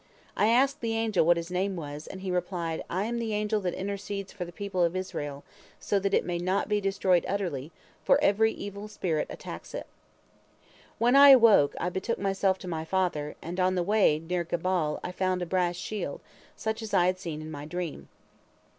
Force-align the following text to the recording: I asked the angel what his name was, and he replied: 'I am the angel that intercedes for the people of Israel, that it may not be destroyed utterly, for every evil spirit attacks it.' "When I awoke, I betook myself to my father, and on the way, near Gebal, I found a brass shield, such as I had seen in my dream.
I 0.35 0.47
asked 0.47 0.81
the 0.81 0.95
angel 0.97 1.23
what 1.27 1.37
his 1.37 1.51
name 1.51 1.75
was, 1.75 2.07
and 2.07 2.21
he 2.21 2.31
replied: 2.31 2.83
'I 2.89 3.03
am 3.05 3.19
the 3.19 3.35
angel 3.35 3.61
that 3.61 3.75
intercedes 3.75 4.33
for 4.33 4.45
the 4.45 4.51
people 4.51 4.83
of 4.83 4.95
Israel, 4.95 5.43
that 5.89 6.13
it 6.15 6.25
may 6.25 6.39
not 6.39 6.67
be 6.67 6.81
destroyed 6.81 7.23
utterly, 7.29 7.71
for 8.03 8.19
every 8.19 8.51
evil 8.51 8.87
spirit 8.87 9.27
attacks 9.29 9.75
it.' 9.75 9.85
"When 10.97 11.15
I 11.15 11.29
awoke, 11.29 11.75
I 11.79 11.89
betook 11.91 12.17
myself 12.17 12.57
to 12.63 12.67
my 12.67 12.83
father, 12.83 13.35
and 13.43 13.59
on 13.59 13.75
the 13.75 13.83
way, 13.83 14.17
near 14.17 14.43
Gebal, 14.43 14.99
I 15.03 15.11
found 15.11 15.43
a 15.43 15.45
brass 15.45 15.75
shield, 15.75 16.21
such 16.55 16.81
as 16.81 16.95
I 16.95 17.05
had 17.05 17.19
seen 17.19 17.39
in 17.39 17.51
my 17.51 17.65
dream. 17.65 18.09